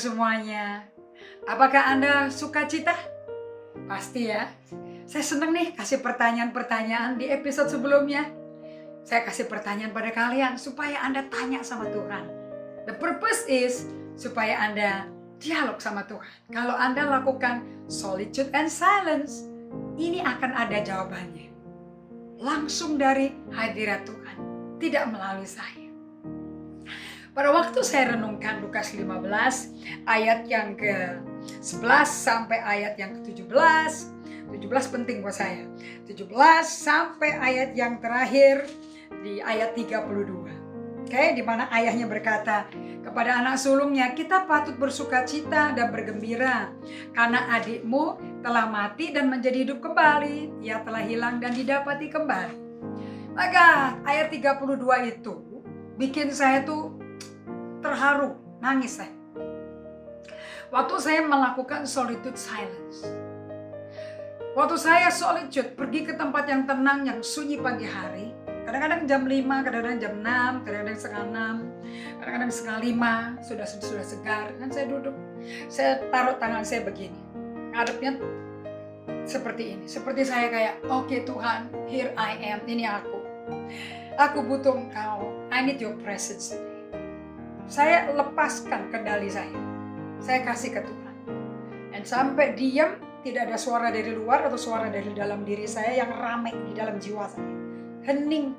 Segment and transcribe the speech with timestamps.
[0.00, 0.88] semuanya.
[1.44, 2.96] Apakah Anda suka cita?
[3.84, 4.48] Pasti ya.
[5.04, 8.24] Saya seneng nih kasih pertanyaan-pertanyaan di episode sebelumnya.
[9.04, 12.24] Saya kasih pertanyaan pada kalian supaya Anda tanya sama Tuhan.
[12.88, 13.84] The purpose is
[14.16, 15.10] supaya Anda
[15.40, 16.52] dialog sama Tuhan.
[16.52, 19.48] Kalau Anda lakukan solitude and silence,
[19.96, 21.48] ini akan ada jawabannya.
[22.40, 24.36] Langsung dari hadirat Tuhan,
[24.80, 25.79] tidak melalui saya.
[27.30, 29.06] Pada waktu saya renungkan Lukas 15
[30.02, 33.92] ayat yang ke-11 sampai ayat yang ke-17,
[34.50, 35.62] 17 penting buat saya.
[36.10, 36.26] 17
[36.66, 38.66] sampai ayat yang terakhir
[39.22, 41.06] di ayat 32.
[41.06, 42.66] Oke, di mana ayahnya berkata
[43.06, 46.74] kepada anak sulungnya, kita patut bersuka cita dan bergembira
[47.14, 50.66] karena adikmu telah mati dan menjadi hidup kembali.
[50.66, 52.58] Ia telah hilang dan didapati kembali.
[53.38, 54.82] Maka ayat 32
[55.14, 55.34] itu
[55.94, 56.99] bikin saya tuh
[57.80, 59.12] terharu, nangis saya.
[60.70, 63.02] Waktu saya melakukan solitude silence.
[64.54, 68.30] Waktu saya solitude, pergi ke tempat yang tenang, yang sunyi pagi hari.
[68.62, 72.78] Kadang-kadang jam 5, kadang-kadang jam 6, kadang-kadang setengah 6, kadang-kadang setengah
[73.42, 74.46] 5, sudah sudah segar.
[74.62, 75.16] Dan saya duduk,
[75.66, 77.18] saya taruh tangan saya begini.
[77.74, 78.22] Ngadepnya
[79.26, 79.84] seperti ini.
[79.90, 83.18] Seperti saya kayak, oke okay, Tuhan, here I am, ini aku.
[84.14, 85.34] Aku butuh engkau.
[85.50, 86.54] I need your presence
[87.70, 89.54] saya lepaskan kendali saya.
[90.18, 91.16] Saya kasih ke Tuhan.
[91.94, 96.10] Dan sampai diam, tidak ada suara dari luar atau suara dari dalam diri saya yang
[96.10, 97.54] ramai di dalam jiwa saya.
[98.10, 98.58] Hening.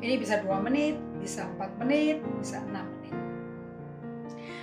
[0.00, 3.14] Ini bisa dua menit, bisa empat menit, bisa enam menit.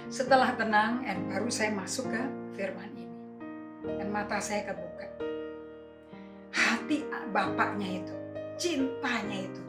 [0.09, 2.21] Setelah tenang, dan baru saya masuk ke
[2.57, 3.05] firman ini.
[4.01, 5.13] Dan mata saya kebuka.
[6.53, 8.15] Hati bapaknya itu,
[8.57, 9.61] cintanya itu,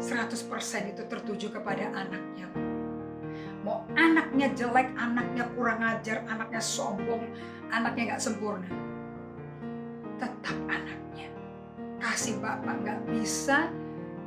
[0.00, 2.67] 100% itu tertuju kepada anaknya
[3.68, 7.28] mau anaknya jelek, anaknya kurang ajar, anaknya sombong,
[7.68, 8.64] anaknya nggak sempurna.
[10.16, 11.28] Tetap anaknya.
[12.00, 13.68] Kasih Bapak nggak bisa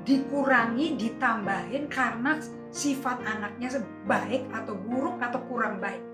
[0.05, 2.37] dikurangi, ditambahin karena
[2.69, 6.05] sifat anaknya baik atau buruk atau kurang baik.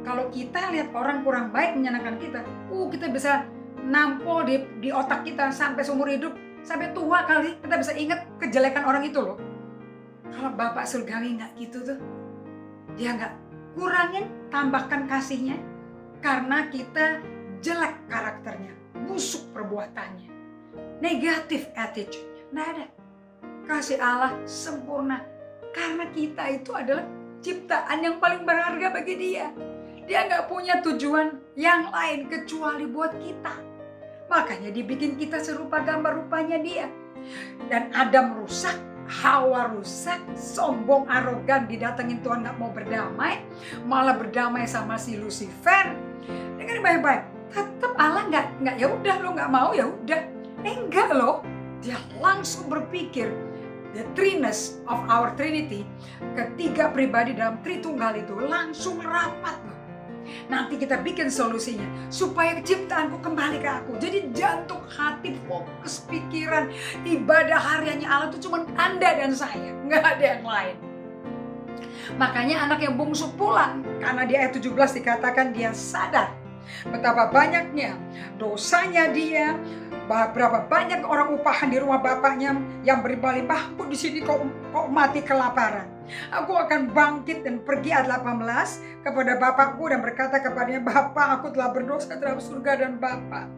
[0.00, 2.40] Kalau kita lihat orang kurang baik menyenangkan kita,
[2.72, 3.44] uh kita bisa
[3.84, 6.32] nampol di, di otak kita sampai seumur hidup,
[6.64, 9.36] sampai tua kali kita bisa ingat kejelekan orang itu loh.
[10.32, 11.98] Kalau Bapak surgawi nggak gitu tuh,
[12.96, 13.34] dia nggak
[13.76, 15.60] kurangin, tambahkan kasihnya
[16.24, 17.20] karena kita
[17.60, 18.72] jelek karakternya,
[19.04, 20.32] busuk perbuatannya,
[21.04, 22.42] negatif attitude-nya.
[22.50, 22.86] Nggak ada.
[23.66, 25.20] Kasih Allah sempurna
[25.76, 27.04] karena kita itu adalah
[27.44, 29.52] ciptaan yang paling berharga bagi dia.
[30.06, 33.54] Dia nggak punya tujuan yang lain kecuali buat kita.
[34.30, 36.86] Makanya dibikin kita serupa gambar rupanya dia.
[37.66, 43.46] Dan Adam rusak, Hawa rusak, sombong, arogan, didatengin Tuhan nggak mau berdamai,
[43.86, 45.94] malah berdamai sama si Lucifer.
[46.58, 47.22] Dengar baik-baik,
[47.54, 50.22] tetap Allah nggak nggak ya udah lo nggak mau ya udah.
[50.66, 51.46] Eh enggak loh,
[51.78, 53.30] dia langsung berpikir
[53.94, 55.86] the triness of our Trinity,
[56.34, 59.75] ketiga pribadi dalam Tritunggal itu langsung rapat loh
[60.46, 63.92] Nanti kita bikin solusinya supaya ciptaanku kembali ke aku.
[63.98, 66.70] Jadi jantung, hati, fokus, pikiran,
[67.02, 70.76] ibadah hariannya Allah itu cuma Anda dan saya, nggak ada yang lain.
[72.14, 76.45] Makanya anak yang bungsu pulang karena di ayat 17 dikatakan dia sadar
[76.88, 77.98] betapa banyaknya
[78.36, 79.56] dosanya dia,
[80.06, 82.54] berapa banyak orang upahan di rumah bapaknya
[82.86, 84.38] yang berlimpah-limpah, aku di sini kok,
[84.70, 85.96] kok mati kelaparan.
[86.30, 91.74] Aku akan bangkit dan pergi ayat 18 kepada bapakku dan berkata kepadanya, Bapak aku telah
[91.74, 93.50] berdosa terhadap surga dan Bapak.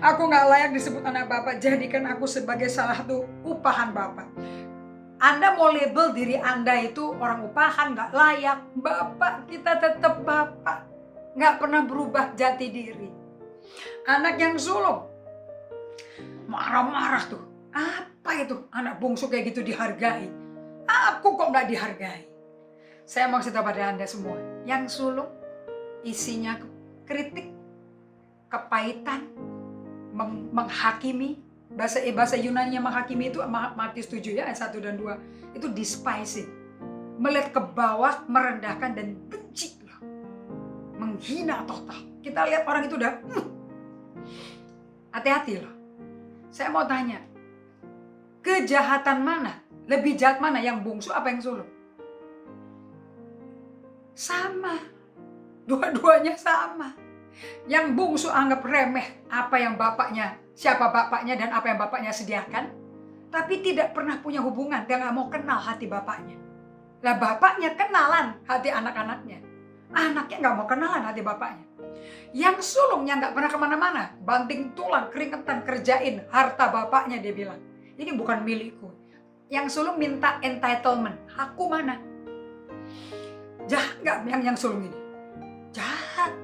[0.00, 4.30] Aku nggak layak disebut anak Bapak, jadikan aku sebagai salah satu upahan Bapak.
[5.18, 8.58] Anda mau label diri Anda itu orang upahan, nggak layak.
[8.78, 10.86] Bapak, kita tetap Bapak.
[11.36, 13.10] Nggak pernah berubah jati diri.
[14.08, 15.04] Anak yang sulung,
[16.48, 17.44] marah-marah tuh.
[17.72, 20.32] Apa itu anak bungsu kayak gitu dihargai?
[20.88, 22.24] Aku kok nggak dihargai?
[23.08, 24.36] Saya mau cerita pada Anda semua.
[24.64, 25.28] Yang sulung
[26.04, 26.60] isinya
[27.08, 27.52] kritik,
[28.52, 29.28] kepahitan,
[30.12, 31.40] meng menghakimi.
[31.68, 35.56] Bahasa eh, bahasa Yunani menghakimi itu Matius 7 ya ayat 1 dan 2.
[35.56, 36.48] Itu despising.
[37.16, 39.77] Melihat ke bawah, merendahkan dan benci.
[41.18, 41.98] Menghina total.
[42.22, 43.46] Kita lihat orang itu udah hmm.
[45.10, 45.78] hati-hati loh
[46.48, 47.20] saya mau tanya,
[48.40, 49.60] kejahatan mana?
[49.88, 50.60] Lebih jahat mana?
[50.60, 51.68] Yang bungsu apa yang sulung?
[54.16, 54.76] Sama.
[55.68, 56.96] Dua-duanya sama.
[57.68, 62.72] Yang bungsu anggap remeh apa yang bapaknya, siapa bapaknya dan apa yang bapaknya sediakan.
[63.28, 66.40] Tapi tidak pernah punya hubungan, dia nggak mau kenal hati bapaknya.
[67.04, 69.38] Lah bapaknya kenalan hati anak-anaknya.
[69.92, 71.64] Anaknya nggak mau kenalan hati bapaknya.
[72.36, 74.02] Yang sulungnya nggak pernah ke mana-mana.
[74.20, 77.60] Banting tulang, keringetan, kerjain harta bapaknya dia bilang.
[77.96, 78.92] Ini bukan milikku.
[79.48, 81.16] Yang sulung minta entitlement.
[81.34, 81.96] Aku mana?
[83.64, 84.98] Jahat nggak yang yang sulung ini?
[85.72, 86.36] Jahat.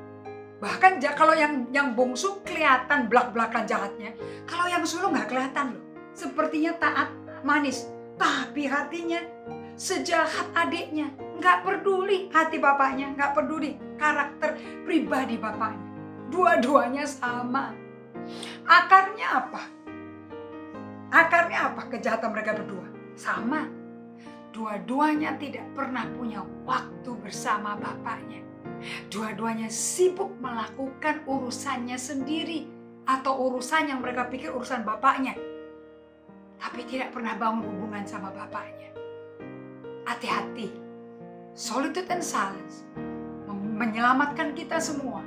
[0.61, 4.17] Bahkan kalau yang yang bungsu kelihatan belak-belakan jahatnya.
[4.49, 5.85] Kalau yang sulung nggak kelihatan loh.
[6.17, 7.13] Sepertinya taat,
[7.45, 7.93] manis.
[8.17, 9.21] Tapi hatinya
[9.77, 11.13] sejahat adiknya.
[11.35, 15.87] Nggak peduli hati bapaknya, nggak peduli karakter pribadi bapaknya.
[16.31, 17.75] Dua-duanya sama.
[18.65, 19.63] Akarnya apa?
[21.15, 22.87] Akarnya apa kejahatan mereka berdua?
[23.15, 23.67] Sama.
[24.55, 28.43] Dua-duanya tidak pernah punya waktu bersama bapaknya.
[29.11, 32.67] Dua-duanya sibuk melakukan urusannya sendiri
[33.05, 35.35] atau urusan yang mereka pikir urusan bapaknya.
[36.59, 38.95] Tapi tidak pernah bangun hubungan sama bapaknya.
[40.07, 40.84] Hati-hati.
[41.55, 42.83] Solitude and silence
[43.79, 45.23] menyelamatkan kita semua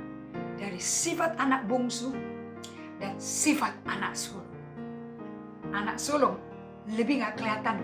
[0.60, 2.12] dari sifat anak bungsu
[3.00, 4.44] dan sifat anak sulung.
[5.72, 6.36] Anak sulung
[6.92, 7.80] lebih nggak kelihatan,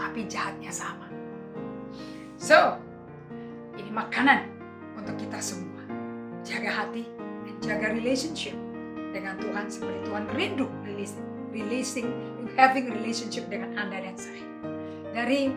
[0.00, 1.12] tapi jahatnya sama.
[2.40, 2.80] So,
[3.76, 4.48] ini makanan
[4.96, 5.84] untuk kita semua.
[6.40, 7.04] Jaga hati
[7.44, 8.56] dan jaga relationship
[9.12, 10.72] dengan Tuhan seperti Tuhan rindu
[11.52, 12.08] releasing,
[12.56, 14.44] having relationship dengan Anda dan saya.
[15.12, 15.52] Dari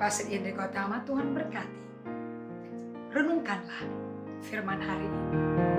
[0.00, 1.80] Pastor Indri Kotama, Tuhan berkati.
[3.12, 3.84] Renungkanlah
[4.40, 5.71] firman hari ini.